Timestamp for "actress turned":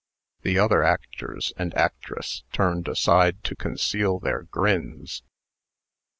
1.75-2.87